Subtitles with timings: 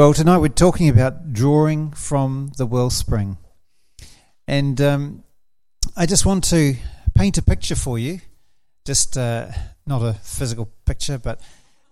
[0.00, 3.36] Well, tonight we're talking about drawing from the wellspring.
[4.48, 5.24] And um,
[5.94, 6.76] I just want to
[7.14, 8.20] paint a picture for you.
[8.86, 9.48] Just uh,
[9.86, 11.38] not a physical picture, but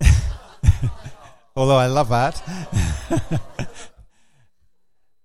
[1.55, 2.41] although I love art.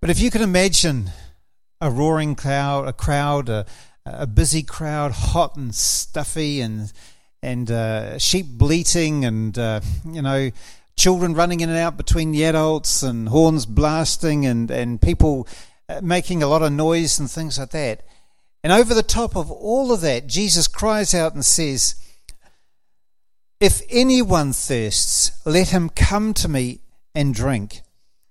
[0.02, 1.10] but if you can imagine
[1.80, 3.64] a roaring crowd, a crowd, a,
[4.04, 6.92] a busy crowd, hot and stuffy, and
[7.42, 10.50] and uh, sheep bleating, and uh, you know
[10.96, 15.48] children running in and out between the adults and horns blasting and, and people
[15.88, 18.04] uh, making a lot of noise and things like that.
[18.62, 21.96] And over the top of all of that, Jesus cries out and says,
[23.60, 26.80] If anyone thirsts, let him come to me
[27.14, 27.82] and drink.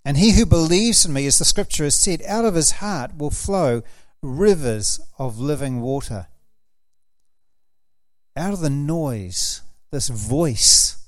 [0.06, 3.16] And he who believes in me, as the scripture has said, out of his heart
[3.18, 3.84] will flow
[4.22, 6.28] rivers of living water.
[8.36, 11.03] Out of the noise, this voice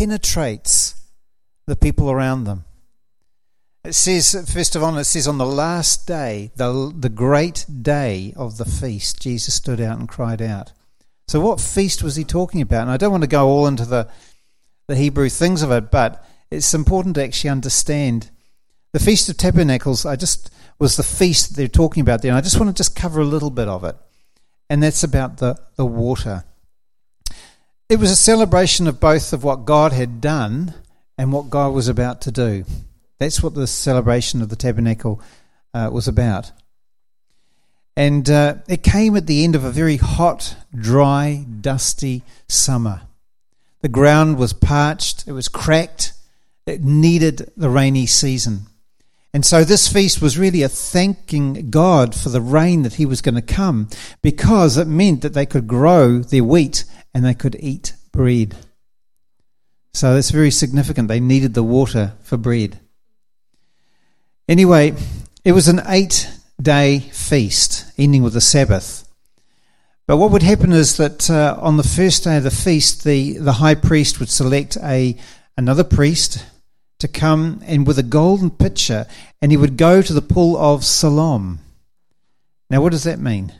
[0.00, 0.94] penetrates
[1.66, 2.64] the people around them.
[3.84, 8.32] It says, first of all, it says, on the last day, the, the great day
[8.34, 10.72] of the feast, Jesus stood out and cried out.
[11.28, 12.82] So, what feast was he talking about?
[12.82, 14.08] And I don't want to go all into the,
[14.88, 18.30] the Hebrew things of it, but it's important to actually understand.
[18.94, 22.40] The Feast of Tabernacles, I just was the feast they're talking about there, and I
[22.40, 23.96] just want to just cover a little bit of it.
[24.70, 26.44] And that's about the, the water.
[27.90, 30.74] It was a celebration of both of what God had done
[31.18, 32.64] and what God was about to do.
[33.18, 35.20] That's what the celebration of the tabernacle
[35.74, 36.52] uh, was about.
[37.96, 43.02] And uh, it came at the end of a very hot, dry, dusty summer.
[43.80, 46.12] The ground was parched, it was cracked,
[46.66, 48.66] it needed the rainy season.
[49.34, 53.20] And so this feast was really a thanking God for the rain that He was
[53.20, 53.88] going to come
[54.22, 58.56] because it meant that they could grow their wheat and they could eat bread.
[59.92, 61.08] So that's very significant.
[61.08, 62.78] They needed the water for bread.
[64.48, 64.94] Anyway,
[65.44, 66.28] it was an eight
[66.60, 69.06] day feast, ending with the Sabbath.
[70.06, 73.38] But what would happen is that uh, on the first day of the feast, the,
[73.38, 75.16] the high priest would select a
[75.56, 76.44] another priest
[76.98, 79.06] to come and with a golden pitcher,
[79.40, 81.60] and he would go to the pool of Siloam.
[82.68, 83.52] Now, what does that mean?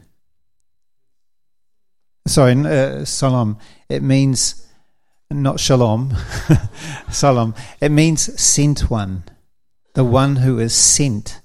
[2.30, 3.58] Sorry, uh, salam.
[3.88, 4.66] It means
[5.30, 6.14] not shalom,
[7.10, 7.54] salam.
[7.80, 9.24] It means sent one,
[9.94, 11.40] the one who is sent.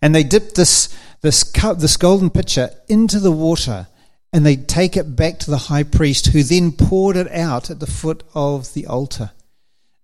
[0.00, 3.88] And they dipped this this cup, this golden pitcher, into the water,
[4.32, 7.80] and they take it back to the high priest, who then poured it out at
[7.80, 9.32] the foot of the altar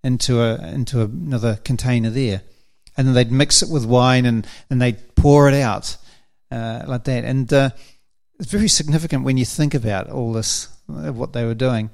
[0.02, 2.42] into a into another container there,
[2.96, 5.96] and then they'd mix it with wine and and they'd pour it out
[6.50, 7.52] uh, like that, and.
[7.52, 7.70] Uh,
[8.38, 11.90] it's very significant when you think about all this, uh, what they were doing.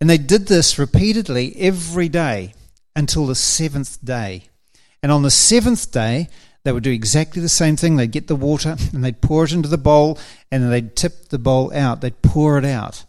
[0.00, 2.54] And they did this repeatedly every day
[2.94, 4.44] until the seventh day.
[5.02, 6.28] And on the seventh day,
[6.64, 7.96] they would do exactly the same thing.
[7.96, 10.18] They'd get the water and they'd pour it into the bowl
[10.50, 12.00] and then they'd tip the bowl out.
[12.00, 13.04] They'd pour it out.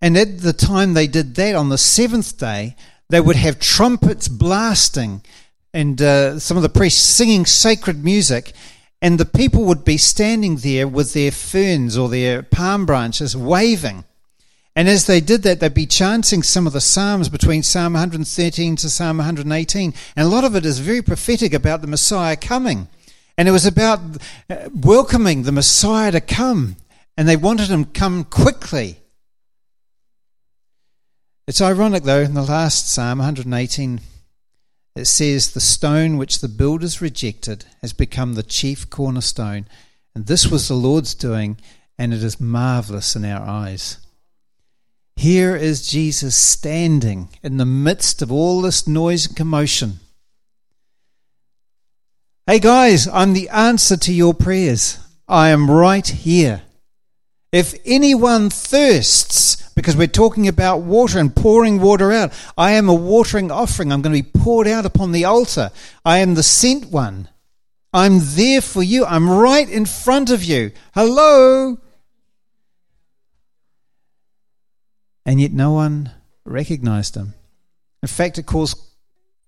[0.00, 2.76] And at the time they did that on the seventh day,
[3.08, 5.22] they would have trumpets blasting
[5.72, 8.52] and uh, some of the priests singing sacred music
[9.04, 14.02] and the people would be standing there with their ferns or their palm branches waving.
[14.74, 18.76] And as they did that, they'd be chanting some of the Psalms between Psalm 113
[18.76, 19.92] to Psalm 118.
[20.16, 22.88] And a lot of it is very prophetic about the Messiah coming.
[23.36, 24.00] And it was about
[24.48, 26.76] uh, welcoming the Messiah to come.
[27.18, 29.00] And they wanted him come quickly.
[31.46, 34.00] It's ironic, though, in the last Psalm 118,
[34.94, 39.66] it says, The stone which the builders rejected has become the chief cornerstone.
[40.14, 41.58] And this was the Lord's doing,
[41.98, 43.98] and it is marvelous in our eyes.
[45.16, 50.00] Here is Jesus standing in the midst of all this noise and commotion.
[52.46, 54.98] Hey guys, I'm the answer to your prayers.
[55.26, 56.62] I am right here.
[57.54, 62.32] If anyone thirsts, because we're talking about water and pouring water out.
[62.58, 63.92] I am a watering offering.
[63.92, 65.70] I'm going to be poured out upon the altar.
[66.04, 67.28] I am the sent one.
[67.92, 69.04] I'm there for you.
[69.04, 70.72] I'm right in front of you.
[70.94, 71.78] Hello.
[75.24, 76.10] And yet no one
[76.44, 77.34] recognized him.
[78.02, 78.78] In fact, it caused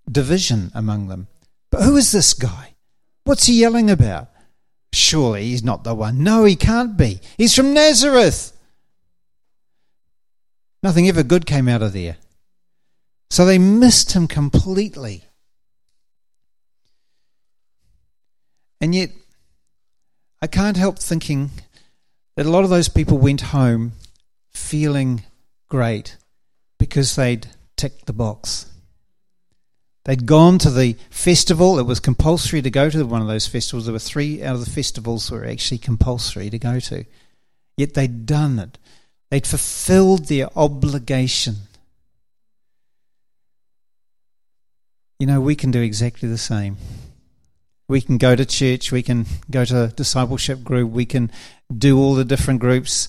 [0.09, 1.27] division among them.
[1.71, 2.75] But who is this guy?
[3.25, 4.29] What's he yelling about?
[4.93, 6.23] Surely he's not the one.
[6.23, 7.21] No, he can't be.
[7.37, 8.53] He's from Nazareth.
[10.83, 12.17] Nothing ever good came out of there.
[13.31, 15.25] So they missed him completely.
[18.81, 19.11] And yet,
[20.41, 21.51] I can't help thinking
[22.37, 23.93] that a lot of those people went home
[24.53, 25.25] feeling
[25.69, 26.17] great
[26.79, 28.67] because they'd ticked the box.
[30.07, 31.81] They'd gone to the festival.
[31.81, 33.87] It was compulsory to go to one of those festivals.
[33.87, 37.05] There were three out of the festivals were actually compulsory to go to.
[37.77, 38.79] Yet they'd done it.
[39.31, 41.57] They'd fulfilled their obligation.
[45.19, 46.77] You know, we can do exactly the same.
[47.89, 51.33] We can go to church, we can go to discipleship group, we can
[51.77, 53.09] do all the different groups.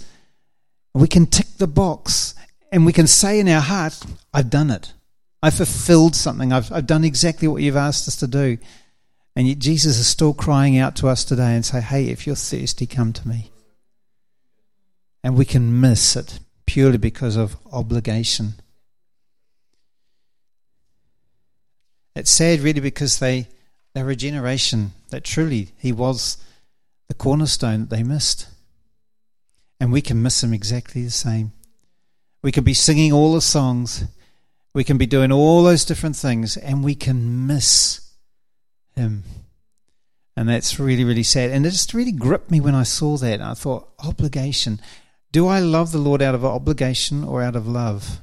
[0.96, 2.34] We can tick the box
[2.72, 4.00] and we can say in our heart,
[4.34, 4.94] I've done it.
[5.42, 6.52] I've fulfilled something.
[6.52, 8.58] I've, I've done exactly what you've asked us to do.
[9.36, 12.36] And yet Jesus is still crying out to us today and say, hey, if you're
[12.36, 13.52] thirsty, come to me.
[15.24, 18.56] And we can miss it purely because of obligation.
[22.16, 23.48] It's sad, really, because they,
[23.94, 26.38] they were a generation that truly he was
[27.10, 28.48] the cornerstone that they missed.
[29.80, 31.52] And we can miss him exactly the same.
[32.42, 34.04] We can be singing all the songs
[34.78, 38.12] we can be doing all those different things and we can miss
[38.96, 39.24] Him.
[40.36, 41.50] And that's really, really sad.
[41.50, 43.42] And it just really gripped me when I saw that.
[43.42, 44.80] I thought, obligation.
[45.32, 48.20] Do I love the Lord out of obligation or out of love?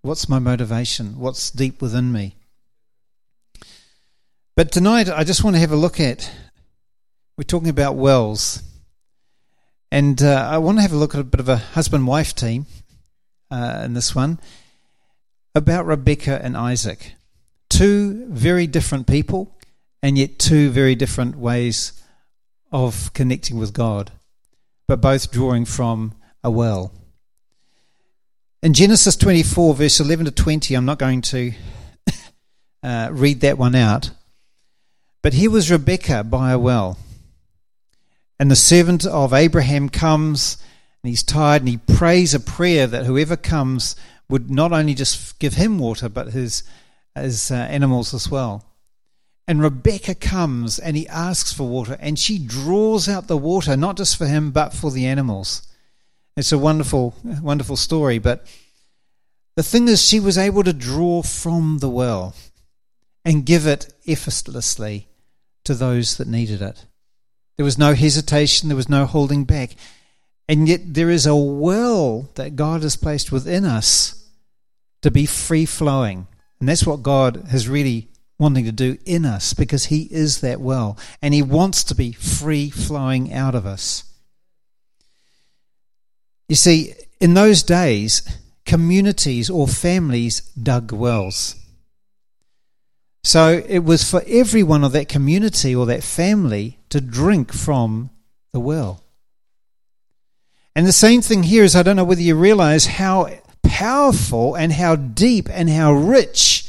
[0.00, 1.18] What's my motivation?
[1.18, 2.36] What's deep within me?
[4.56, 6.32] But tonight, I just want to have a look at.
[7.36, 8.62] We're talking about wells.
[9.92, 12.34] And uh, I want to have a look at a bit of a husband wife
[12.34, 12.64] team
[13.50, 14.38] uh, in this one
[15.54, 17.14] about Rebecca and Isaac.
[17.70, 19.56] Two very different people,
[20.02, 22.02] and yet two very different ways
[22.72, 24.10] of connecting with God,
[24.88, 26.92] but both drawing from a well.
[28.62, 31.52] In Genesis 24, verse 11 to 20, I'm not going to
[32.82, 34.10] uh, read that one out,
[35.22, 36.98] but here was Rebecca by a well.
[38.40, 40.58] And the servant of Abraham comes,
[41.02, 43.94] and he's tired, and he prays a prayer that whoever comes
[44.28, 46.62] would not only just give him water, but his,
[47.14, 48.64] his uh, animals as well.
[49.46, 53.96] And Rebecca comes and he asks for water, and she draws out the water, not
[53.96, 55.68] just for him, but for the animals.
[56.36, 58.18] It's a wonderful, wonderful story.
[58.18, 58.46] But
[59.56, 62.34] the thing is, she was able to draw from the well
[63.24, 65.08] and give it effortlessly
[65.64, 66.86] to those that needed it.
[67.56, 69.76] There was no hesitation, there was no holding back.
[70.48, 74.28] And yet, there is a well that God has placed within us
[75.02, 76.26] to be free flowing.
[76.60, 78.08] And that's what God has really
[78.38, 80.98] wanting to do in us because He is that well.
[81.22, 84.04] And He wants to be free flowing out of us.
[86.48, 88.22] You see, in those days,
[88.66, 91.56] communities or families dug wells.
[93.22, 98.10] So it was for everyone of that community or that family to drink from
[98.52, 99.03] the well.
[100.76, 103.28] And the same thing here is I don't know whether you realize how
[103.62, 106.68] powerful and how deep and how rich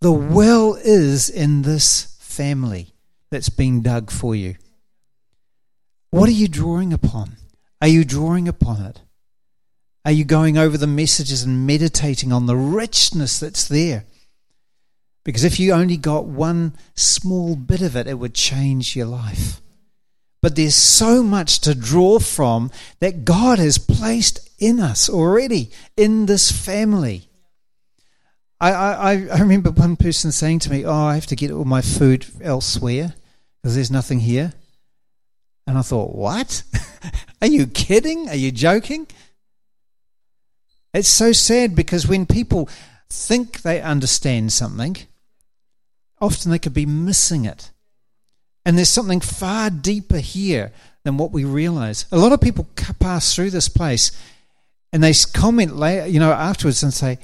[0.00, 2.94] the well is in this family
[3.30, 4.56] that's been dug for you.
[6.10, 7.36] What are you drawing upon?
[7.80, 9.00] Are you drawing upon it?
[10.04, 14.04] Are you going over the messages and meditating on the richness that's there?
[15.24, 19.60] Because if you only got one small bit of it, it would change your life.
[20.46, 22.70] But there's so much to draw from
[23.00, 27.28] that God has placed in us already, in this family.
[28.60, 31.64] I, I, I remember one person saying to me, Oh, I have to get all
[31.64, 33.16] my food elsewhere
[33.60, 34.52] because there's nothing here.
[35.66, 36.62] And I thought, What?
[37.42, 38.28] Are you kidding?
[38.28, 39.08] Are you joking?
[40.94, 42.68] It's so sad because when people
[43.10, 44.96] think they understand something,
[46.20, 47.72] often they could be missing it.
[48.66, 50.72] And there's something far deeper here
[51.04, 52.04] than what we realize.
[52.10, 52.66] A lot of people
[52.98, 54.10] pass through this place
[54.92, 57.18] and they comment later, you know, afterwards and say,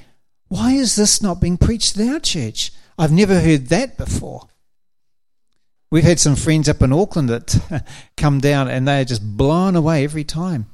[0.47, 2.73] "Why is this not being preached in our church?
[2.97, 4.49] I've never heard that before."
[5.91, 7.85] We've had some friends up in Auckland that
[8.17, 10.67] come down and they are just blown away every time.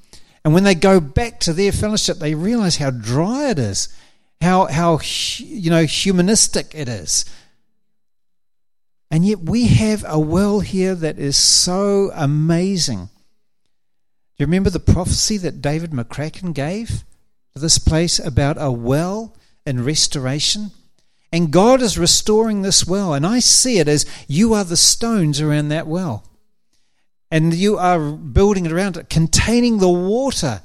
[0.44, 3.88] And when they go back to their fellowship, they realize how dry it is,
[4.42, 5.00] how how
[5.38, 7.25] you know humanistic it is,
[9.11, 13.07] and yet we have a well here that is so amazing.
[13.07, 17.05] Do you remember the prophecy that David McCracken gave
[17.55, 19.35] to this place about a well
[19.65, 20.71] and restoration?
[21.33, 25.41] And God is restoring this well, and I see it as you are the stones
[25.41, 26.25] around that well.
[27.31, 30.62] And you are building it around it, containing the water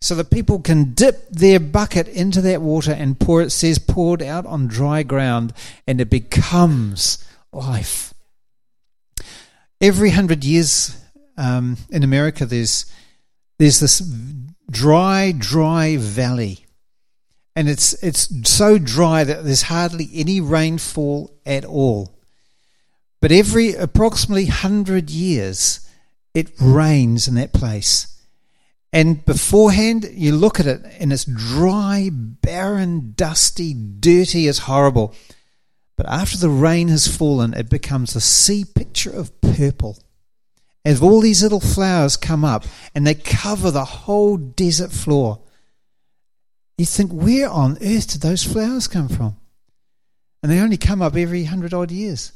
[0.00, 4.22] so that people can dip their bucket into that water and pour it says poured
[4.22, 5.52] out on dry ground
[5.86, 8.14] and it becomes life.
[9.80, 10.96] Every hundred years
[11.36, 12.86] um, in America, there's
[13.58, 14.00] there's this
[14.70, 16.66] dry, dry valley,
[17.54, 22.18] And it's, it's so dry that there's hardly any rainfall at all.
[23.20, 25.88] But every approximately 100 years,
[26.34, 28.12] it rains in that place.
[28.92, 35.14] And beforehand, you look at it and it's dry, barren, dusty, dirty, it's horrible.
[35.96, 39.98] But after the rain has fallen, it becomes a sea picture of purple.
[40.84, 45.40] As all these little flowers come up and they cover the whole desert floor,
[46.78, 49.36] you think, where on earth did those flowers come from?
[50.42, 52.32] And they only come up every hundred odd years.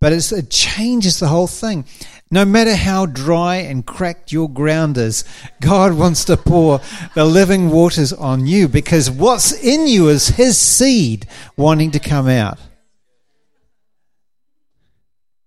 [0.00, 1.86] But it changes the whole thing.
[2.30, 5.24] No matter how dry and cracked your ground is,
[5.60, 6.80] God wants to pour
[7.14, 11.26] the living waters on you because what's in you is His seed
[11.56, 12.58] wanting to come out.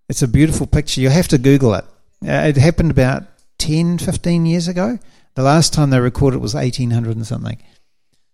[0.08, 1.01] It's a beautiful picture.
[1.01, 1.86] You have to Google it.
[2.25, 3.24] Uh, it happened about
[3.60, 4.98] 10, 15 years ago.
[5.36, 7.62] The last time they recorded was 1800 and something.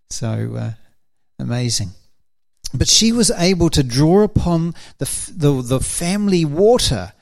[0.09, 0.71] So uh,
[1.37, 1.89] amazing.
[2.77, 7.13] But she was able to draw upon the, the, the family water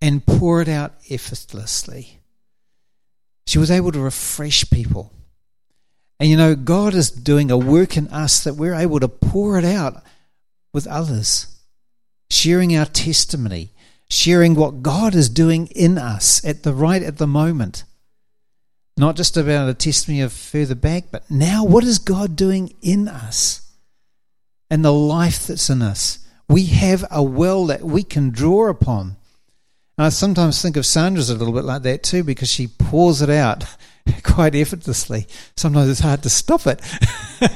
[0.00, 2.20] and pour it out effortlessly.
[3.46, 5.12] She was able to refresh people.
[6.20, 9.58] And you know, God is doing a work in us that we're able to pour
[9.58, 10.02] it out
[10.72, 11.46] with others,
[12.30, 13.72] sharing our testimony,
[14.10, 17.84] sharing what God is doing in us at the right at the moment.
[18.96, 23.06] Not just about a testimony of further back, but now what is God doing in
[23.06, 23.67] us
[24.70, 26.18] and the life that's in us?
[26.48, 29.16] We have a well that we can draw upon.
[29.98, 33.20] And I sometimes think of Sandra's a little bit like that too, because she pours
[33.20, 33.64] it out
[34.22, 35.26] quite effortlessly.
[35.56, 36.80] Sometimes it's hard to stop it.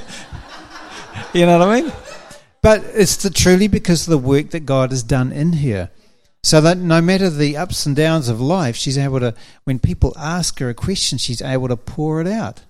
[1.33, 1.93] you know what I mean?
[2.63, 5.91] But it's the, truly because of the work that God has done in her.
[6.45, 10.13] So that no matter the ups and downs of life, she's able to, when people
[10.19, 12.63] ask her a question, she's able to pour it out.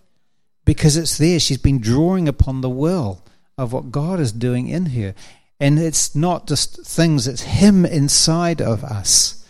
[0.64, 1.40] Because it's there.
[1.40, 3.24] She's been drawing upon the well
[3.58, 5.14] of what God is doing in here.
[5.60, 9.42] And it's not just things, it's Him inside of us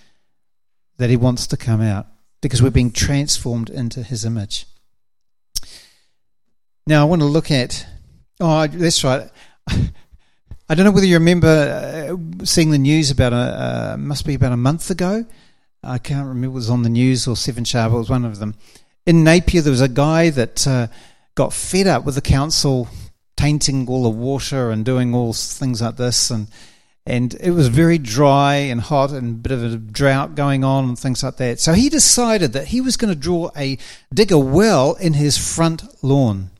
[1.03, 2.07] that he wants to come out
[2.41, 4.67] because we're being transformed into his image.
[6.87, 7.85] Now, I want to look at.
[8.39, 9.29] Oh, that's right.
[9.69, 14.35] I don't know whether you remember uh, seeing the news about a uh, must be
[14.35, 15.27] about a month ago.
[15.83, 17.93] I can't remember it was on the news or Seven Sharp.
[17.93, 18.55] It was one of them.
[19.05, 20.87] In Napier, there was a guy that uh,
[21.35, 22.89] got fed up with the council
[23.43, 26.47] tainting all the water and doing all things like this, and
[27.05, 30.85] and it was very dry and hot and a bit of a drought going on
[30.85, 31.59] and things like that.
[31.59, 33.79] So he decided that he was going to draw a
[34.15, 36.51] dig a well in his front lawn.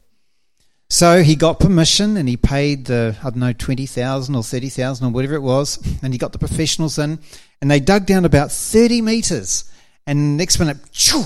[0.89, 4.69] So he got permission and he paid the I don't know twenty thousand or thirty
[4.69, 7.21] thousand or whatever it was, and he got the professionals in,
[7.61, 9.71] and they dug down about thirty meters,
[10.07, 11.25] and next minute, choo,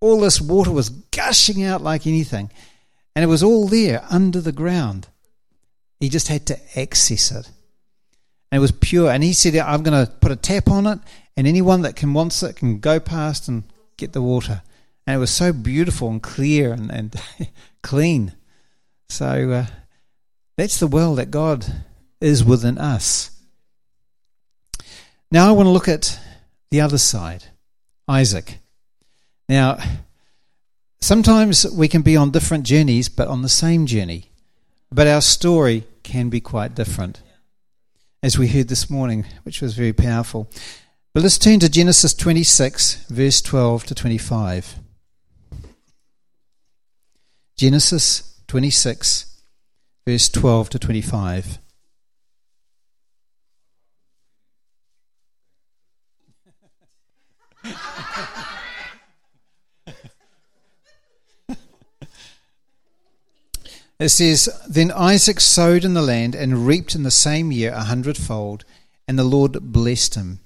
[0.00, 2.50] all this water was gushing out like anything,
[3.16, 5.08] and it was all there under the ground.
[5.98, 7.50] He just had to access it
[8.50, 9.10] and it was pure.
[9.10, 10.98] And he said, I'm going to put a tap on it,
[11.36, 13.64] and anyone that can wants it can go past and
[13.96, 14.62] get the water.
[15.06, 17.14] And it was so beautiful and clear and, and
[17.82, 18.32] clean.
[19.08, 19.66] So uh,
[20.56, 21.66] that's the well that God
[22.20, 23.30] is within us.
[25.30, 26.18] Now I want to look at
[26.70, 27.44] the other side,
[28.08, 28.58] Isaac.
[29.48, 29.78] Now,
[31.06, 34.30] sometimes we can be on different journeys, but on the same journey.
[34.90, 37.22] But our story can be quite different
[38.24, 40.50] as we heard this morning, which was very powerful.
[41.14, 44.74] But let's turn to Genesis 26, verse 12 to 25.
[47.56, 49.40] Genesis 26,
[50.06, 51.58] verse 12 to 25.
[63.98, 67.84] It says, Then Isaac sowed in the land and reaped in the same year a
[67.84, 68.64] hundredfold,
[69.08, 70.40] and the Lord blessed him.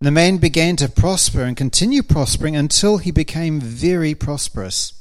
[0.00, 4.92] And the man began to prosper and continue prospering until he became very prosperous.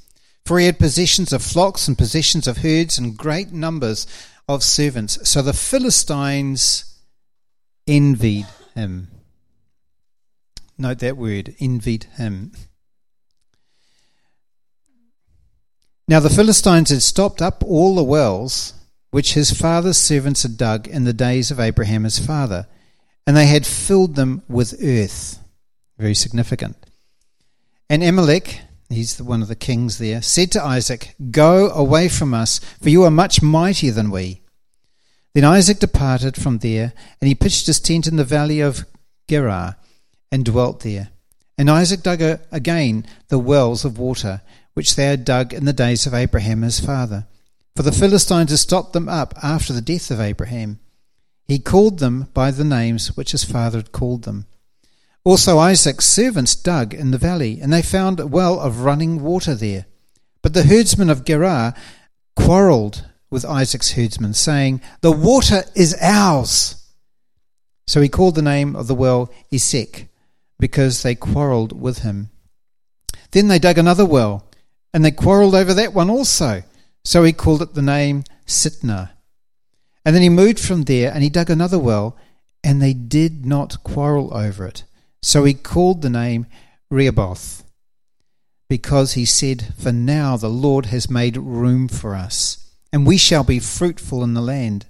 [0.46, 4.08] For he had possessions of flocks and possessions of herds and great numbers
[4.48, 5.30] of servants.
[5.30, 7.00] So the Philistines
[7.86, 9.10] envied him.
[10.78, 12.52] Note that word, envied him.
[16.10, 18.74] Now the Philistines had stopped up all the wells
[19.12, 22.68] which his father's servants had dug in the days of Abraham his father,
[23.26, 25.40] and they had filled them with earth.
[25.98, 26.78] Very significant.
[27.90, 32.60] And Abimelech, he's one of the kings there, said to Isaac, Go away from us,
[32.82, 34.42] for you are much mightier than we.
[35.34, 38.86] Then Isaac departed from there, and he pitched his tent in the valley of
[39.28, 39.76] Gerar,
[40.32, 41.10] and dwelt there.
[41.58, 42.22] And Isaac dug
[42.52, 44.42] again the wells of water
[44.78, 47.26] which they had dug in the days of Abraham his father.
[47.76, 50.80] for the Philistines had stopped them up after the death of Abraham.
[51.48, 54.46] He called them by the names which his father had called them.
[55.24, 59.56] Also Isaac's servants dug in the valley, and they found a well of running water
[59.56, 59.88] there.
[60.44, 61.74] But the herdsmen of Gerar
[62.36, 66.88] quarrelled with Isaac's herdsmen, saying, The water is ours.
[67.88, 70.08] So he called the name of the well Esek,
[70.60, 72.30] because they quarrelled with him.
[73.32, 74.47] Then they dug another well,
[74.98, 76.64] and they quarrelled over that one also.
[77.04, 79.12] So he called it the name Sitnah.
[80.04, 82.18] And then he moved from there and he dug another well,
[82.64, 84.86] and they did not quarrel over it.
[85.22, 86.48] So he called the name
[86.90, 87.64] Rehoboth,
[88.68, 93.44] because he said, For now the Lord has made room for us, and we shall
[93.44, 94.88] be fruitful in the land.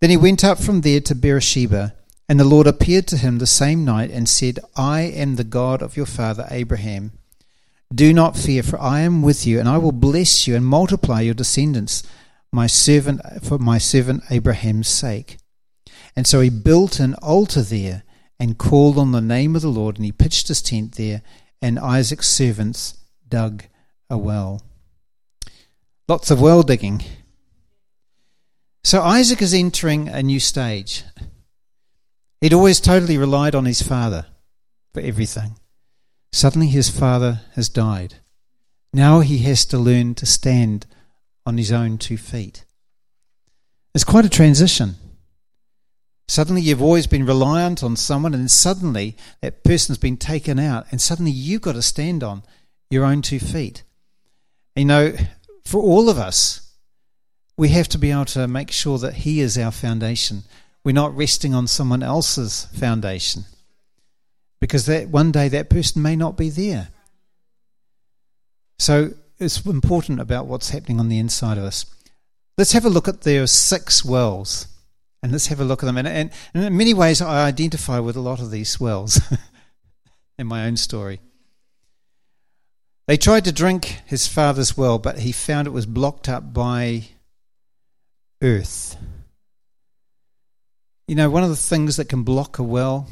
[0.00, 1.94] Then he went up from there to Beersheba,
[2.26, 5.82] and the Lord appeared to him the same night and said, I am the God
[5.82, 7.12] of your father Abraham.
[7.92, 11.22] Do not fear, for I am with you, and I will bless you and multiply
[11.22, 12.04] your descendants,
[12.52, 15.38] my servant for my servant Abraham's sake.
[16.14, 18.04] And so he built an altar there
[18.38, 21.22] and called on the name of the Lord, and he pitched his tent there,
[21.60, 22.96] and Isaac's servants
[23.28, 23.64] dug
[24.08, 24.62] a well.
[26.08, 27.02] Lots of well digging.
[28.82, 31.04] So Isaac is entering a new stage.
[32.40, 34.26] He'd always totally relied on his father
[34.94, 35.56] for everything.
[36.32, 38.16] Suddenly his father has died.
[38.92, 40.86] Now he has to learn to stand
[41.44, 42.64] on his own two feet.
[43.94, 44.94] It's quite a transition.
[46.28, 51.00] Suddenly you've always been reliant on someone, and suddenly that person's been taken out, and
[51.00, 52.44] suddenly you've got to stand on
[52.88, 53.82] your own two feet.
[54.76, 55.12] You know,
[55.64, 56.74] for all of us,
[57.56, 60.44] we have to be able to make sure that He is our foundation.
[60.84, 63.44] We're not resting on someone else's foundation
[64.60, 66.88] because that one day that person may not be there.
[68.78, 71.86] So it's important about what's happening on the inside of us.
[72.58, 74.68] Let's have a look at their six wells,
[75.22, 75.96] and let's have a look at them.
[75.96, 79.20] And, and, and in many ways, I identify with a lot of these wells
[80.38, 81.20] in my own story.
[83.06, 87.04] They tried to drink his father's well, but he found it was blocked up by
[88.42, 88.96] earth.
[91.08, 93.08] You know, one of the things that can block a well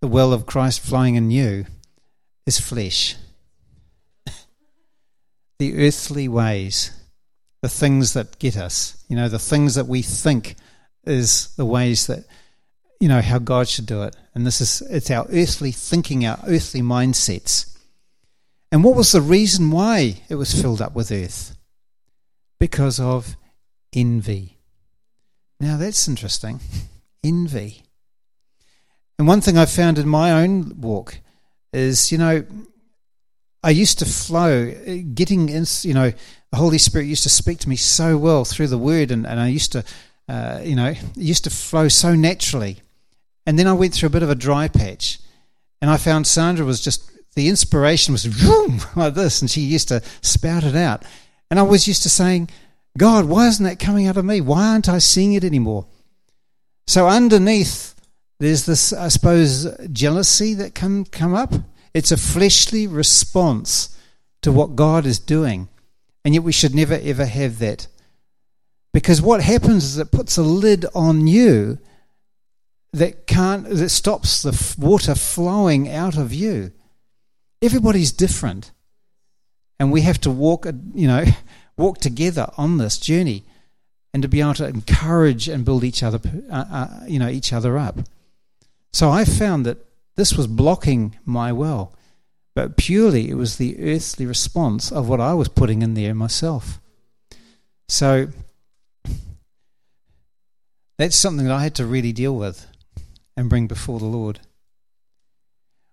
[0.00, 1.66] the will of Christ flowing in you
[2.46, 3.16] is flesh.
[5.58, 6.92] the earthly ways,
[7.62, 10.56] the things that get us, you know, the things that we think
[11.04, 12.24] is the ways that,
[12.98, 14.16] you know, how God should do it.
[14.34, 17.76] And this is, it's our earthly thinking, our earthly mindsets.
[18.72, 21.56] And what was the reason why it was filled up with earth?
[22.58, 23.36] Because of
[23.92, 24.58] envy.
[25.58, 26.60] Now that's interesting.
[27.22, 27.82] Envy.
[29.20, 31.18] And one thing I found in my own walk
[31.74, 32.42] is, you know,
[33.62, 34.72] I used to flow,
[35.12, 36.10] getting in, you know,
[36.50, 39.38] the Holy Spirit used to speak to me so well through the Word, and, and
[39.38, 39.84] I used to,
[40.26, 42.78] uh, you know, used to flow so naturally.
[43.44, 45.18] And then I went through a bit of a dry patch,
[45.82, 49.88] and I found Sandra was just, the inspiration was vroom, like this, and she used
[49.88, 51.02] to spout it out.
[51.50, 52.48] And I was used to saying,
[52.96, 54.40] God, why isn't that coming out of me?
[54.40, 55.84] Why aren't I seeing it anymore?
[56.86, 57.94] So underneath
[58.40, 61.52] there's this, I suppose, jealousy that can come up.
[61.92, 63.94] It's a fleshly response
[64.40, 65.68] to what God is doing.
[66.24, 67.86] And yet we should never ever have that.
[68.94, 71.78] Because what happens is it puts a lid on you
[72.94, 76.72] that can't that stops the water flowing out of you.
[77.60, 78.72] Everybody's different.
[79.78, 81.26] And we have to walk you know
[81.76, 83.44] walk together on this journey
[84.14, 87.52] and to be able to encourage and build each other uh, uh, you know each
[87.52, 87.98] other up.
[88.92, 89.78] So I found that
[90.16, 91.94] this was blocking my well,
[92.54, 96.80] but purely it was the earthly response of what I was putting in there myself.
[97.88, 98.28] So
[100.98, 102.66] that's something that I had to really deal with
[103.36, 104.40] and bring before the Lord.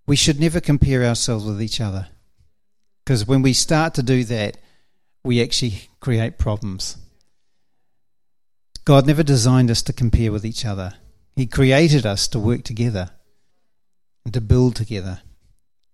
[0.06, 2.08] We should never compare ourselves with each other
[3.04, 4.58] because when we start to do that,
[5.24, 6.98] we actually create problems.
[8.84, 10.94] God never designed us to compare with each other.
[11.38, 13.12] He created us to work together
[14.26, 15.22] and to build together.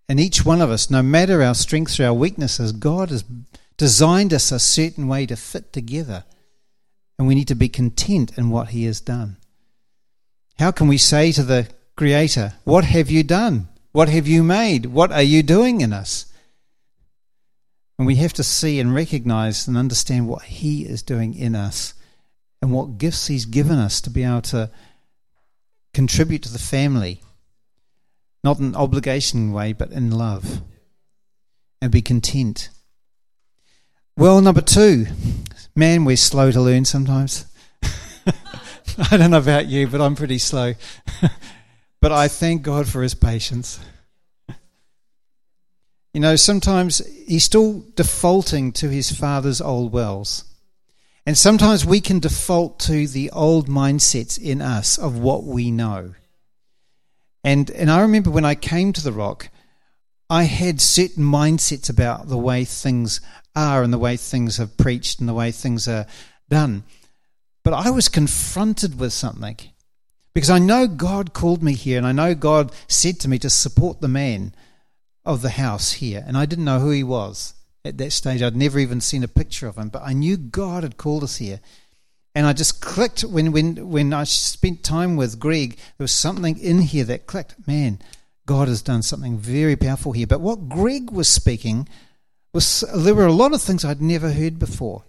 [0.07, 3.25] And each one of us, no matter our strengths or our weaknesses, God has
[3.75, 6.23] designed us a certain way to fit together.
[7.19, 9.35] And we need to be content in what He has done.
[10.59, 13.67] How can we say to the Creator, What have you done?
[13.91, 14.85] What have you made?
[14.85, 16.25] What are you doing in us?
[17.99, 21.95] And we have to see and recognize and understand what He is doing in us
[22.61, 24.71] and what gifts He's given us to be able to
[25.93, 27.21] contribute to the family,
[28.43, 30.61] not in an obligation way, but in love,
[31.81, 32.69] and be content.
[34.15, 35.07] Well, number two,
[35.75, 37.45] Man, we're slow to learn sometimes.
[39.11, 40.75] I don't know about you, but I'm pretty slow.
[41.99, 43.79] but I thank God for his patience.
[46.13, 50.43] You know, sometimes he's still defaulting to his father's old wells.
[51.25, 56.15] And sometimes we can default to the old mindsets in us of what we know.
[57.45, 59.49] And, and I remember when I came to the rock,
[60.29, 63.21] I had certain mindsets about the way things
[63.55, 66.05] are and the way things are preached and the way things are
[66.49, 66.83] done.
[67.63, 69.57] But I was confronted with something
[70.33, 73.49] because I know God called me here and I know God said to me to
[73.49, 74.53] support the man
[75.23, 76.23] of the house here.
[76.25, 77.53] And I didn't know who he was
[77.85, 78.41] at that stage.
[78.41, 81.37] I'd never even seen a picture of him, but I knew God had called us
[81.37, 81.59] here.
[82.35, 86.57] And I just clicked when, when, when I spent time with Greg, there was something
[86.57, 87.55] in here that clicked.
[87.67, 87.99] Man,
[88.45, 90.25] God has done something very powerful here.
[90.25, 91.87] But what Greg was speaking
[92.51, 95.03] was there were a lot of things I'd never heard before.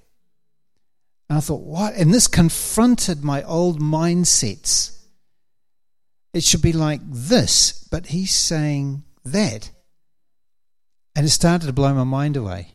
[1.31, 1.95] And I thought, what?
[1.95, 4.99] And this confronted my old mindsets.
[6.35, 9.71] It should be like this, but he's saying that.
[11.17, 12.75] And it started to blow my mind away.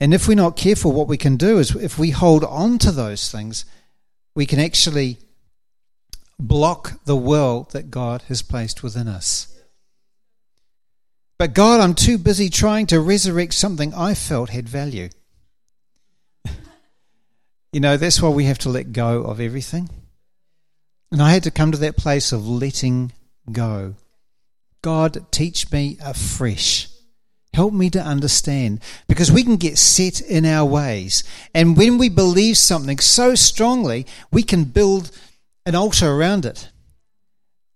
[0.00, 2.90] And if we're not careful, what we can do is if we hold on to
[2.90, 3.66] those things,
[4.34, 5.18] we can actually
[6.38, 9.46] block the world that God has placed within us.
[11.38, 15.08] But God, I'm too busy trying to resurrect something I felt had value.
[17.72, 19.88] you know, that's why we have to let go of everything.
[21.10, 23.12] And I had to come to that place of letting
[23.50, 23.94] go.
[24.82, 26.89] God, teach me afresh.
[27.52, 31.24] Help me to understand because we can get set in our ways.
[31.52, 35.10] And when we believe something so strongly, we can build
[35.66, 36.68] an altar around it.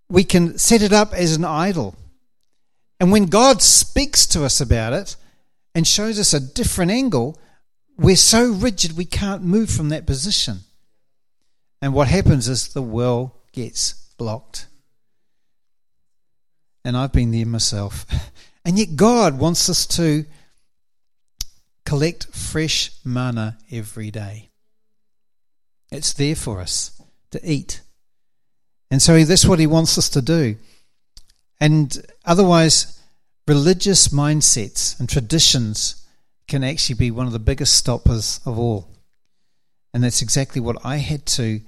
[0.08, 1.96] We can set it up as an idol.
[3.00, 5.16] And when God speaks to us about it
[5.74, 7.37] and shows us a different angle,
[7.98, 10.60] we're so rigid we can't move from that position.
[11.82, 14.66] And what happens is the well gets blocked.
[16.84, 18.06] And I've been there myself.
[18.64, 20.24] And yet, God wants us to
[21.85, 24.50] collect fresh manna every day.
[25.90, 27.00] It's there for us
[27.31, 27.83] to eat.
[28.90, 30.57] And so that's what He wants us to do.
[31.61, 33.00] And otherwise,
[33.46, 36.07] religious mindsets and traditions
[36.48, 38.88] can actually be one of the biggest stoppers of all.
[39.92, 41.61] And that's exactly what I had to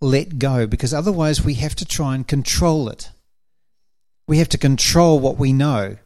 [0.00, 3.10] let go because otherwise we have to try and control it.
[4.26, 5.96] We have to control what we know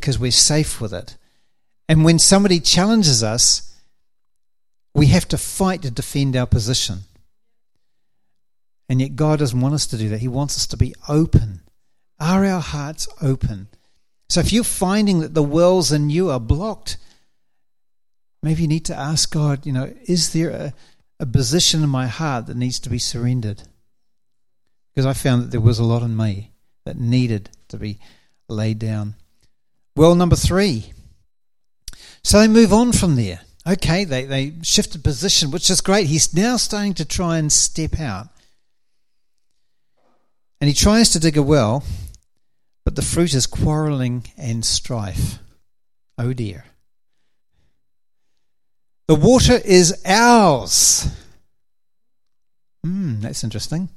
[0.00, 1.16] because we're safe with it.
[1.88, 3.74] And when somebody challenges us,
[4.94, 7.00] we have to fight to defend our position.
[8.88, 10.20] And yet, God doesn't want us to do that.
[10.20, 11.60] He wants us to be open.
[12.18, 13.68] Are our hearts open?
[14.28, 16.96] So, if you're finding that the wells in you are blocked,
[18.42, 20.74] maybe you need to ask God, you know, is there a,
[21.20, 23.62] a position in my heart that needs to be surrendered?
[24.94, 26.52] Because I found that there was a lot in me
[26.84, 27.98] that needed to be
[28.48, 29.14] laid down.
[29.96, 30.92] Well, number three.
[32.22, 33.40] So they move on from there.
[33.66, 36.06] Okay, they, they shifted position, which is great.
[36.06, 38.28] He's now starting to try and step out.
[40.60, 41.82] And he tries to dig a well,
[42.84, 45.38] but the fruit is quarreling and strife.
[46.18, 46.66] Oh dear.
[49.08, 51.08] The water is ours.
[52.84, 53.88] Hmm, that's interesting.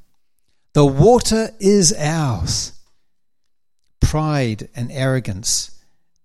[0.74, 2.74] The water is ours.
[4.00, 5.79] Pride and arrogance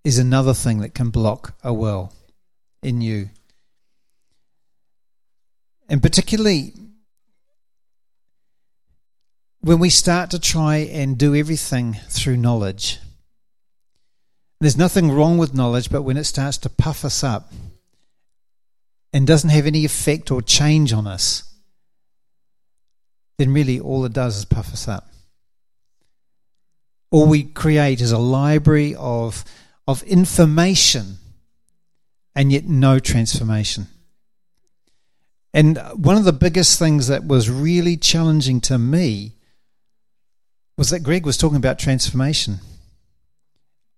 [0.05, 2.13] is another thing that can block a well
[2.81, 3.29] in you.
[5.89, 6.73] And particularly
[9.65, 12.99] when we start to try and do everything through knowledge.
[14.61, 17.51] There's nothing wrong with knowledge, but when it starts to puff us up
[19.11, 21.51] and doesn't have any effect or change on us,
[23.39, 25.09] then really all it does is puff us up.
[27.09, 29.43] All we create is a library of
[29.87, 31.17] of information
[32.35, 33.87] and yet no transformation.
[35.53, 39.35] And one of the biggest things that was really challenging to me
[40.77, 42.59] was that Greg was talking about transformation.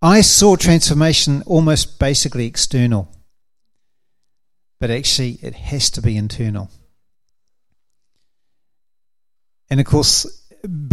[0.02, 3.10] I saw transformation almost basically external,
[4.80, 6.70] but actually it has to be internal.
[9.72, 10.28] And of course,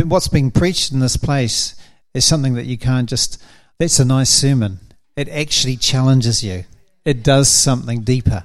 [0.03, 1.77] what's being preached in this place
[2.15, 3.43] is something that you can't just,
[3.79, 4.81] that's a nice sermon
[5.17, 6.65] it actually challenges you.
[7.05, 8.45] It does something deeper.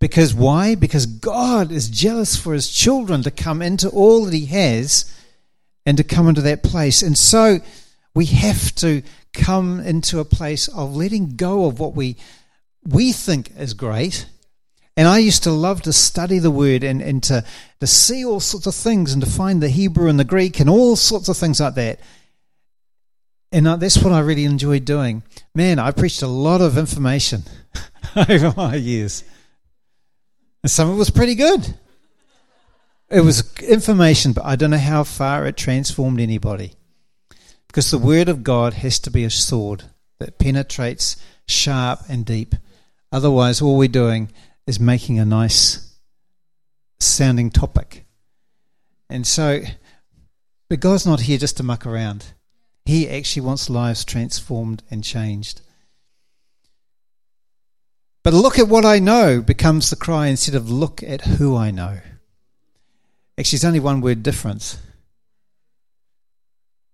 [0.00, 0.74] Because why?
[0.74, 5.12] Because God is jealous for his children to come into all that he has
[5.84, 7.02] and to come into that place.
[7.02, 7.58] And so
[8.14, 12.16] we have to come into a place of letting go of what we
[12.84, 14.26] we think is great
[14.98, 17.44] And I used to love to study the word and, and to,
[17.78, 20.68] to see all sorts of things and to find the Hebrew and the Greek and
[20.68, 22.00] all sorts of things like that.
[23.50, 25.22] And uh, that's what I really enjoyed doing.
[25.54, 27.44] Man, I preached a lot of information
[28.16, 29.24] over my years.
[30.62, 31.74] And some of it was pretty good.
[33.10, 36.74] It was information, but I don't know how far it transformed anybody.
[37.66, 39.84] Because the Word of God has to be a sword
[40.18, 42.54] that penetrates sharp and deep.
[43.10, 44.30] Otherwise, all we're doing
[44.66, 45.96] is making a nice
[47.00, 48.04] sounding topic.
[49.08, 49.62] And so,
[50.68, 52.26] but God's not here just to muck around.
[52.88, 55.60] He actually wants lives transformed and changed.
[58.22, 61.70] But look at what I know becomes the cry instead of look at who I
[61.70, 61.98] know.
[63.36, 64.78] Actually, it's only one word difference.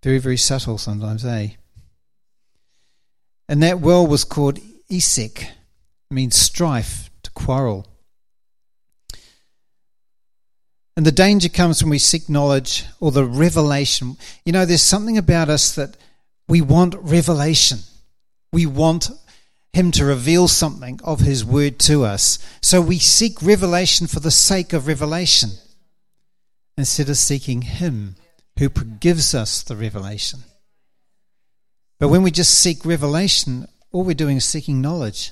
[0.03, 1.51] Very, very subtle sometimes, eh?
[3.47, 4.59] And that well was called
[4.91, 5.47] Esek,
[6.11, 7.87] means strife, to quarrel.
[10.95, 14.17] And the danger comes when we seek knowledge or the revelation.
[14.45, 15.97] You know, there's something about us that
[16.47, 17.79] we want revelation.
[18.53, 19.09] We want
[19.73, 22.39] Him to reveal something of His Word to us.
[22.61, 25.51] So we seek revelation for the sake of revelation
[26.77, 28.15] instead of seeking Him
[28.57, 30.39] who gives us the revelation.
[31.99, 35.31] But when we just seek revelation, all we're doing is seeking knowledge.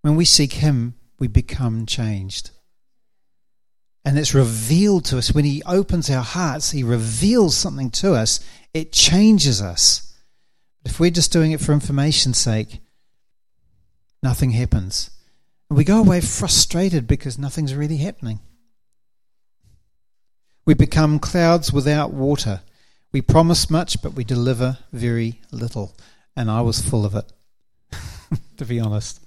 [0.00, 2.50] When we seek Him, we become changed.
[4.08, 5.32] And it's revealed to us.
[5.32, 8.40] When He opens our hearts, He reveals something to us.
[8.72, 10.16] It changes us.
[10.82, 12.78] If we're just doing it for information's sake,
[14.22, 15.10] nothing happens.
[15.68, 18.40] And we go away frustrated because nothing's really happening.
[20.64, 22.62] We become clouds without water.
[23.12, 25.94] We promise much, but we deliver very little.
[26.34, 27.30] And I was full of it,
[28.56, 29.20] to be honest.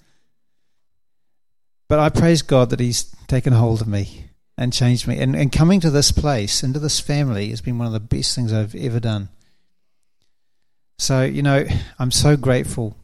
[1.87, 4.30] But I praise God that He's taken hold of me
[4.61, 5.17] and changed me.
[5.17, 8.35] And, and coming to this place, into this family, has been one of the best
[8.35, 9.29] things I've ever done.
[10.99, 11.65] So, you know,
[11.97, 12.95] I'm so grateful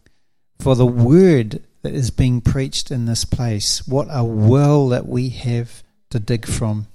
[0.59, 3.87] for the word that is being preached in this place.
[3.87, 6.85] What a well that we have to dig from.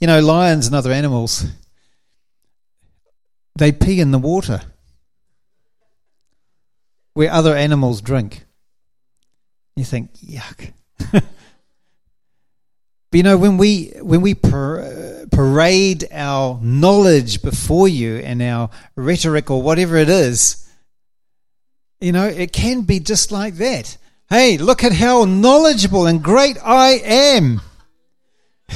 [0.00, 1.46] You know, lions and other animals,
[3.56, 4.60] they pee in the water
[7.14, 8.44] where other animals drink.
[9.74, 10.72] You think, yuck.
[13.10, 18.70] but you know, when we when we uh, parade our knowledge before you and our
[18.94, 20.68] rhetoric or whatever it is,
[22.00, 23.96] you know, it can be just like that.
[24.28, 27.60] Hey, look at how knowledgeable and great I am.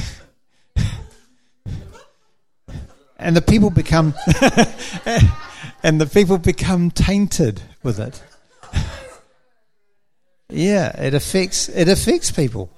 [3.16, 4.14] and the people become
[5.84, 8.20] and the people become tainted with it.
[10.50, 12.68] yeah, it affects it affects people.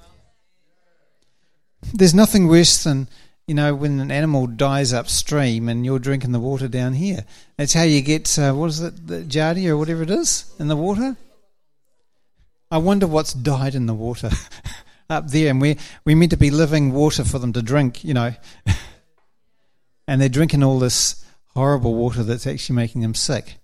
[1.97, 3.09] There's nothing worse than
[3.47, 7.25] you know when an animal dies upstream and you're drinking the water down here.
[7.57, 10.77] That's how you get uh, what is it, the or whatever it is in the
[10.77, 11.17] water.
[12.71, 14.31] I wonder what's died in the water
[15.11, 18.15] up there, and we we meant to be living water for them to drink, you
[18.15, 18.35] know.
[20.09, 23.57] and they're drinking all this horrible water that's actually making them sick.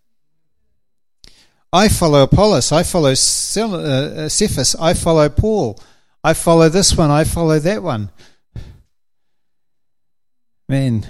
[1.73, 5.81] I follow Apollos, I follow uh, uh, Cephas, I follow Paul,
[6.25, 8.11] I follow this one, I follow that one.
[10.69, 11.07] Man.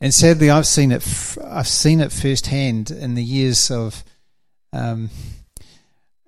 [0.00, 1.06] And sadly, I've seen it.
[1.44, 4.02] I've seen it firsthand in the years of
[4.72, 5.10] um,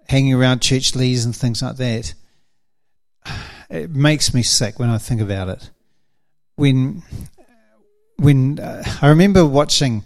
[0.09, 2.15] hanging around church leaders and things like that
[3.75, 5.71] it makes me sick when I think about it.
[6.57, 7.03] When
[8.17, 10.05] when uh, I remember watching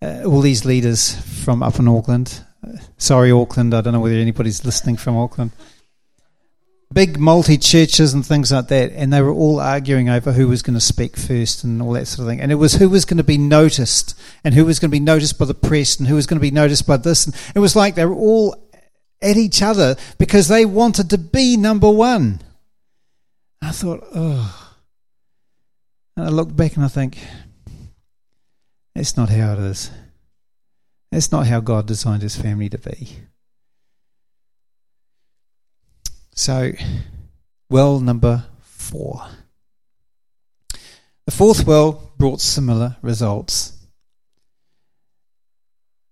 [0.00, 2.42] uh, all these leaders from up in Auckland.
[2.96, 3.74] Sorry, Auckland.
[3.74, 5.50] I don't know whether anybody's listening from Auckland.
[6.92, 10.62] Big multi churches and things like that, and they were all arguing over who was
[10.62, 12.40] going to speak first and all that sort of thing.
[12.40, 15.00] And it was who was going to be noticed, and who was going to be
[15.00, 17.26] noticed by the press, and who was going to be noticed by this.
[17.26, 18.56] And it was like they were all
[19.20, 22.40] at each other because they wanted to be number one.
[23.60, 24.74] I thought, oh.
[26.16, 27.18] And I look back and I think,
[28.94, 29.90] that's not how it is.
[31.14, 33.18] That's not how God designed his family to be.
[36.34, 36.72] So,
[37.70, 39.22] well number four.
[41.26, 43.78] The fourth well brought similar results.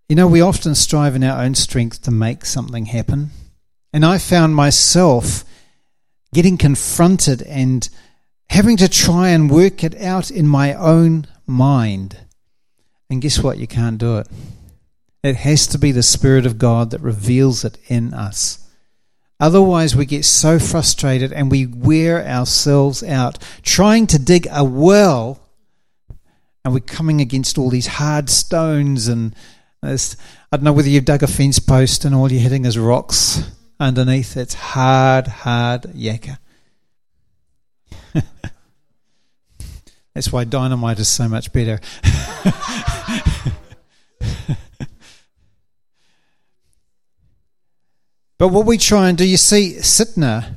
[0.08, 3.30] You know, we often strive in our own strength to make something happen.
[3.92, 5.44] And I found myself
[6.32, 7.88] getting confronted and
[8.50, 12.18] having to try and work it out in my own mind.
[13.10, 13.58] And guess what?
[13.58, 14.28] You can't do it.
[15.22, 18.58] It has to be the Spirit of God that reveals it in us.
[19.38, 25.40] Otherwise, we get so frustrated and we wear ourselves out trying to dig a well,
[26.64, 29.08] and we're coming against all these hard stones.
[29.08, 29.34] And
[29.82, 29.96] I
[30.52, 33.42] don't know whether you've dug a fence post and all you're hitting is rocks
[33.80, 34.36] underneath.
[34.36, 36.38] It's hard, hard yakka.
[40.14, 41.80] That's why dynamite is so much better.
[48.42, 50.56] but what we try and do, you see, Sitnah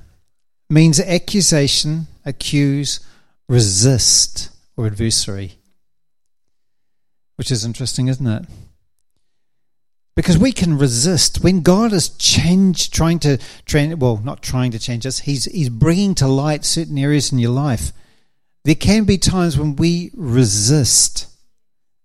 [0.71, 2.99] means accusation, accuse,
[3.47, 5.59] resist, or adversary.
[7.35, 8.45] Which is interesting, isn't it?
[10.15, 14.79] Because we can resist when God is change, trying to, train, well, not trying to
[14.79, 15.19] change us.
[15.19, 17.91] He's He's bringing to light certain areas in your life.
[18.63, 21.27] There can be times when we resist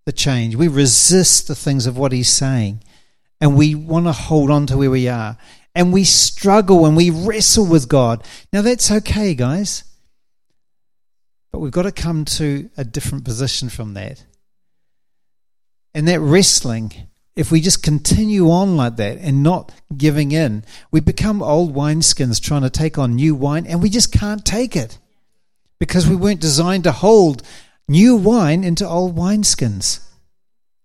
[0.05, 0.57] the change.
[0.57, 2.83] We resist the things of what He's saying,
[3.41, 5.39] and we want to hold on to where we are,
[5.75, 8.25] and we struggle and we wrestle with God.
[8.53, 9.85] Now that's okay, guys,
[11.53, 14.25] but we've got to come to a different position from that.
[15.95, 21.01] And that wrestling if we just continue on like that and not giving in, we
[21.01, 24.99] become old wineskins trying to take on new wine and we just can't take it
[25.79, 27.43] because we weren't designed to hold
[27.89, 30.01] new wine into old wineskins.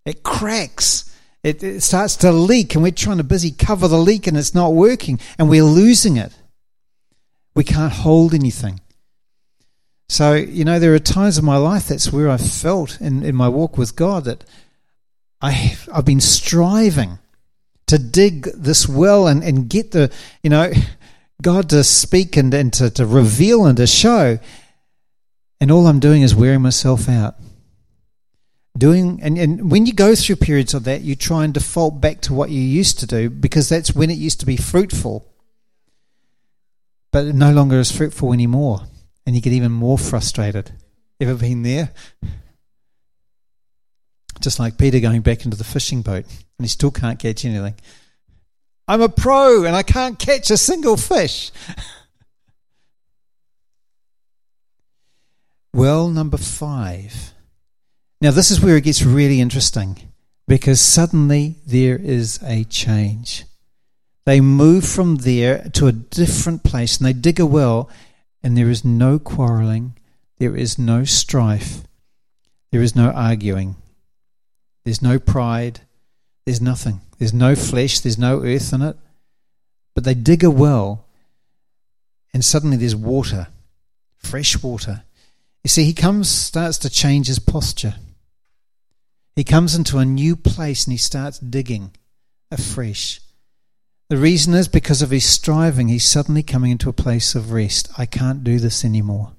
[0.05, 1.11] It cracks.
[1.45, 4.55] It, it starts to leak and we're trying to busy cover the leak and it's
[4.55, 6.34] not working and we're losing it.
[7.53, 8.81] We can't hold anything.
[10.10, 13.36] So, you know, there are times in my life that's where I've felt in, in
[13.36, 14.43] my walk with God that
[15.39, 17.19] I, I've been striving
[17.86, 20.73] to dig this well and, and get the, you know,
[21.43, 24.39] God to speak and, and to, to reveal and to show.
[25.62, 27.36] And all I'm doing is wearing myself out.
[28.77, 32.19] Doing and, and when you go through periods of that, you try and default back
[32.21, 35.25] to what you used to do because that's when it used to be fruitful.
[37.11, 38.81] But it no longer is fruitful anymore.
[39.25, 40.71] And you get even more frustrated.
[41.21, 41.91] Ever been there?
[44.41, 47.75] Just like Peter going back into the fishing boat and he still can't catch anything.
[48.88, 51.51] I'm a pro and I can't catch a single fish.
[55.73, 57.33] well, number five.
[58.21, 59.97] Now, this is where it gets really interesting
[60.47, 63.45] because suddenly there is a change.
[64.25, 67.89] They move from there to a different place and they dig a well,
[68.41, 69.97] and there is no quarreling,
[70.39, 71.84] there is no strife,
[72.71, 73.75] there is no arguing.
[74.86, 75.82] There's no pride.
[76.45, 77.01] There's nothing.
[77.17, 77.99] There's no flesh.
[77.99, 78.95] There's no earth in it.
[79.95, 81.06] But they dig a well,
[82.34, 83.47] and suddenly there's water,
[84.17, 85.04] fresh water.
[85.63, 87.95] You see, he comes, starts to change his posture.
[89.35, 91.91] He comes into a new place and he starts digging
[92.51, 93.19] afresh.
[94.07, 97.89] The reason is because of his striving, he's suddenly coming into a place of rest.
[97.97, 99.33] I can't do this anymore.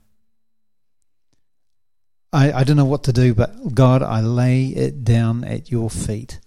[2.32, 5.88] I, I don't know what to do, but God, I lay it down at your
[5.88, 6.40] feet.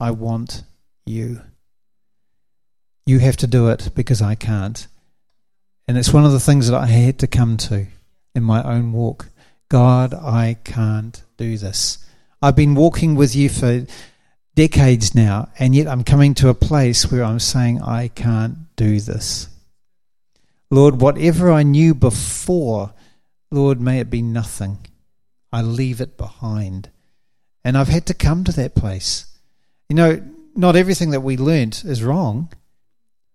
[0.00, 0.64] I want
[1.04, 1.42] you.
[3.06, 4.86] You have to do it because I can't.
[5.86, 7.86] And it's one of the things that I had to come to
[8.34, 9.28] in my own walk.
[9.68, 11.98] God, I can't do this.
[12.42, 13.86] I've been walking with you for
[14.54, 19.00] decades now, and yet I'm coming to a place where I'm saying, I can't do
[19.00, 19.48] this.
[20.70, 22.92] Lord, whatever I knew before,
[23.50, 24.78] Lord, may it be nothing.
[25.52, 26.90] I leave it behind.
[27.64, 29.26] And I've had to come to that place.
[29.88, 30.22] You know,
[30.54, 32.52] not everything that we learnt is wrong,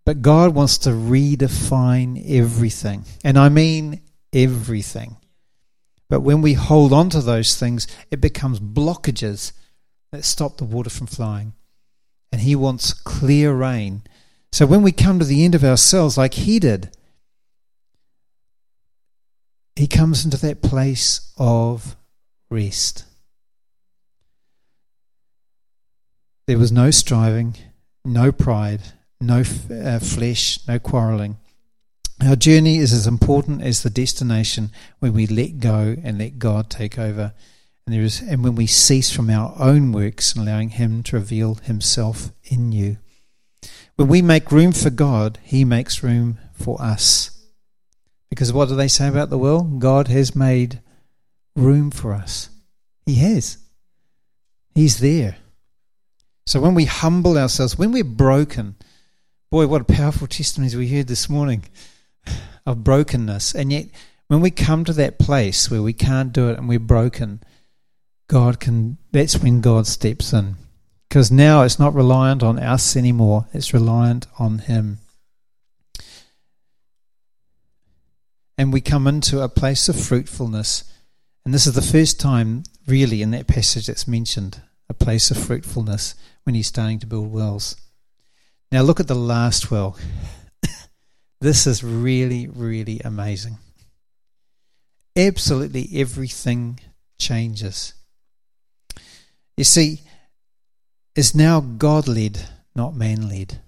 [0.05, 3.03] but God wants to redefine everything.
[3.23, 5.17] And I mean everything.
[6.15, 9.51] But when we hold on to those things, it becomes blockages
[10.13, 11.51] that stop the water from flowing.
[12.31, 14.03] And He wants clear rain.
[14.53, 16.95] So when we come to the end of ourselves, like He did,
[19.75, 21.97] He comes into that place of
[22.49, 23.03] rest.
[26.47, 27.57] There was no striving,
[28.05, 28.79] no pride,
[29.19, 31.35] no uh, flesh, no quarreling.
[32.21, 36.69] Our journey is as important as the destination when we let go and let God
[36.69, 37.33] take over.
[37.85, 41.17] And there is and when we cease from our own works and allowing him to
[41.17, 42.97] reveal himself in you.
[43.95, 47.31] When we make room for God, he makes room for us.
[48.29, 49.79] Because what do they say about the world?
[49.79, 50.81] God has made
[51.55, 52.49] room for us.
[53.05, 53.57] He has.
[54.73, 55.37] He's there.
[56.45, 58.75] So when we humble ourselves, when we're broken,
[59.51, 61.63] boy, what a powerful testimonies we heard this morning
[62.65, 63.53] of brokenness.
[63.53, 63.87] And yet,
[64.27, 67.41] when we come to that place where we can't do it and we're broken,
[68.27, 70.55] God can, that's when God steps in.
[71.07, 74.99] Because now it's not reliant on us anymore, it's reliant on Him.
[78.57, 80.91] And we come into a place of fruitfulness.
[81.43, 85.37] And this is the first time, really, in that passage that's mentioned a place of
[85.37, 87.75] fruitfulness when he's starting to build wells.
[88.71, 89.97] Now, look at the last well.
[91.45, 93.59] This is really, really amazing.
[95.15, 96.79] Absolutely everything
[97.19, 97.93] changes.
[99.55, 100.01] You see,
[101.15, 102.39] it's now God led,
[102.75, 103.59] not man led.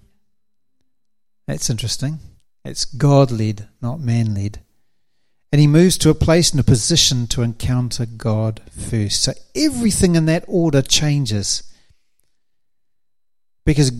[1.46, 2.18] That's interesting.
[2.64, 4.58] It's God led, not man led.
[5.52, 9.22] And he moves to a place and a position to encounter God first.
[9.22, 11.62] So everything in that order changes.
[13.64, 13.92] Because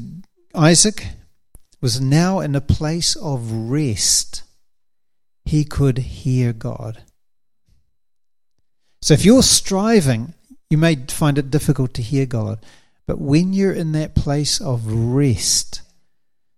[0.52, 1.06] Isaac
[1.80, 4.42] was now in a place of rest.
[5.44, 7.02] He could hear God.
[9.00, 10.34] So if you're striving,
[10.70, 12.64] you may find it difficult to hear God.
[13.06, 15.80] But when you're in that place of rest,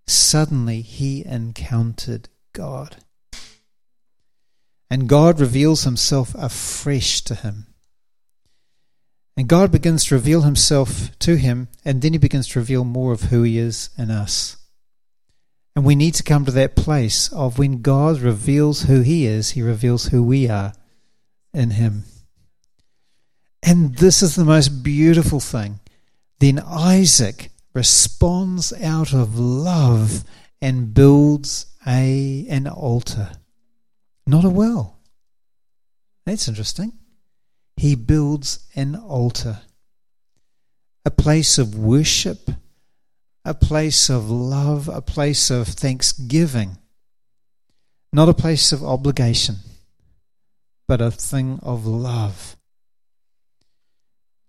[0.07, 2.97] suddenly he encountered God.
[4.91, 7.67] And God reveals himself afresh to him.
[9.37, 13.13] And God begins to reveal himself to him, and then he begins to reveal more
[13.13, 14.57] of who he is in us.
[15.81, 19.53] And we need to come to that place of when God reveals who he is,
[19.53, 20.75] he reveals who we are
[21.55, 22.05] in him.
[23.63, 25.81] And this is the most beautiful thing.
[26.39, 30.23] Then Isaac responds out of love
[30.61, 33.31] and builds a an altar
[34.27, 34.99] not a well.
[36.27, 36.93] That's interesting.
[37.79, 39.61] He builds an altar,
[41.07, 42.51] a place of worship,
[43.45, 46.77] a place of love, a place of thanksgiving,
[48.13, 49.57] not a place of obligation,
[50.87, 52.57] but a thing of love,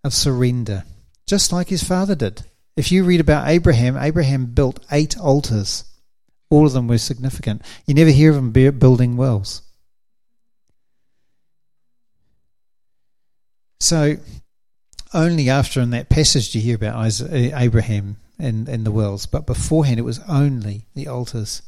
[0.03, 0.83] of surrender,
[1.25, 2.43] just like his father did.
[2.75, 5.83] If you read about Abraham, Abraham built eight altars.
[6.49, 7.61] All of them were significant.
[7.85, 9.61] You never hear of him building wells.
[13.79, 14.17] So
[15.13, 19.99] only after in that passage do you hear about Abraham and the wells, but beforehand
[19.99, 21.61] it was only the altars.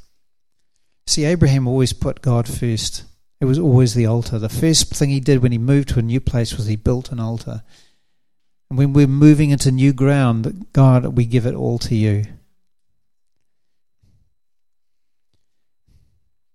[1.05, 3.03] See, Abraham always put God first.
[3.41, 4.39] It was always the altar.
[4.39, 7.11] The first thing he did when he moved to a new place was he built
[7.11, 7.61] an altar.
[8.69, 12.23] And when we're moving into new ground, God, we give it all to you.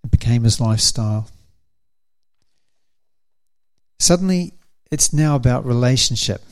[0.02, 1.28] It became his lifestyle.
[3.98, 4.54] Suddenly,
[4.90, 6.42] it's now about relationship,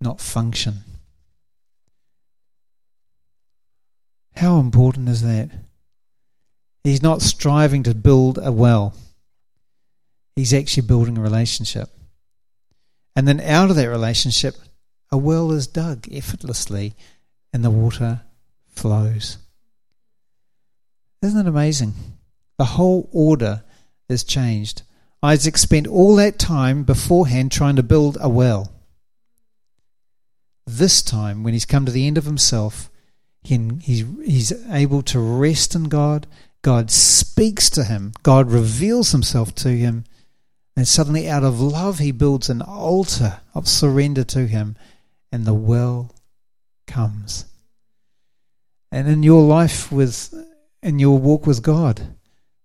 [0.00, 0.84] not function.
[4.36, 5.50] How important is that?
[6.82, 8.94] He's not striving to build a well.
[10.36, 11.88] He's actually building a relationship.
[13.16, 14.56] And then out of that relationship,
[15.10, 16.94] a well is dug effortlessly
[17.52, 18.22] and the water
[18.66, 19.38] flows.
[21.22, 21.94] Isn't it amazing?
[22.58, 23.62] The whole order
[24.08, 24.82] is changed.
[25.22, 28.72] Isaac spent all that time beforehand trying to build a well.
[30.66, 32.90] This time, when he's come to the end of himself,
[33.44, 36.26] he, he's, he's able to rest in God.
[36.62, 40.04] God speaks to him, God reveals himself to him,
[40.76, 44.76] and suddenly, out of love, he builds an altar of surrender to him,
[45.30, 46.14] and the well
[46.86, 47.44] comes.
[48.90, 50.34] And in your life with
[50.82, 52.14] in your walk with God,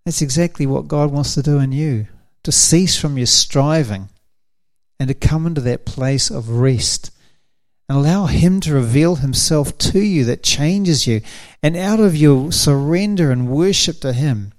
[0.06, 2.08] that's exactly what God wants to do in you.
[2.44, 4.10] To cease from your striving
[5.00, 7.12] and to come into that place of rest
[7.90, 11.22] and allow Him to reveal Himself to you that changes you.
[11.64, 14.54] And out of your surrender and worship to Him,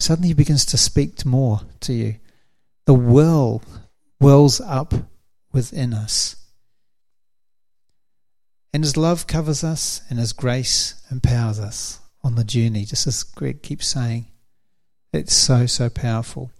[0.00, 2.16] suddenly He begins to speak more to you.
[2.86, 3.62] The well
[4.20, 4.92] wells up
[5.52, 6.34] within us.
[8.74, 13.22] And His love covers us, and His grace empowers us on the journey, just as
[13.22, 14.26] Greg keeps saying.
[15.12, 16.50] It's so, so powerful.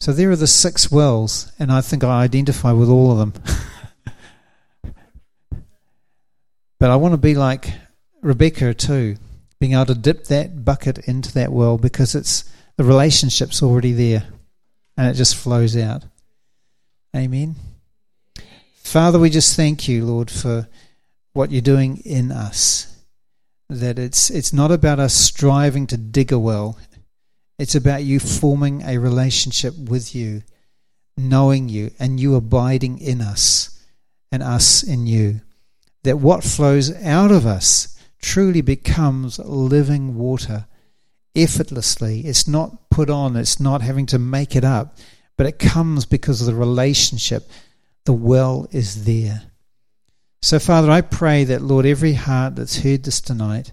[0.00, 3.42] So there are the six wells, and I think I identify with all of them.
[6.80, 7.72] but I want to be like
[8.22, 9.16] Rebecca too,
[9.60, 14.24] being able to dip that bucket into that well because it's the relationship's already there
[14.96, 16.04] and it just flows out.
[17.14, 17.54] Amen.
[18.82, 20.68] Father, we just thank you, Lord, for
[21.34, 22.86] what you're doing in us.
[23.68, 26.76] That it's it's not about us striving to dig a well.
[27.58, 30.42] It's about you forming a relationship with you,
[31.16, 33.78] knowing you, and you abiding in us,
[34.32, 35.42] and us in you.
[36.04, 40.66] That what flows out of us truly becomes living water
[41.34, 42.20] effortlessly.
[42.20, 44.96] It's not put on, it's not having to make it up,
[45.36, 47.48] but it comes because of the relationship.
[48.04, 49.42] The well is there.
[50.42, 53.72] So, Father, I pray that, Lord, every heart that's heard this tonight,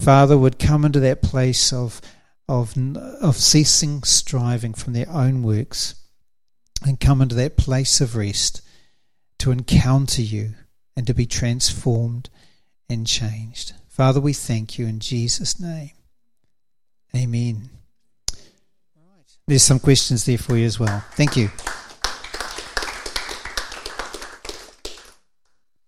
[0.00, 2.00] Father, would come into that place of,
[2.48, 5.94] of, of ceasing striving from their own works
[6.84, 8.60] and come into that place of rest
[9.38, 10.54] to encounter you
[10.96, 12.30] and to be transformed
[12.88, 13.72] and changed.
[13.88, 15.92] Father, we thank you in Jesus' name.
[17.16, 17.70] Amen.
[19.46, 21.04] There's some questions there for you as well.
[21.12, 21.50] Thank you.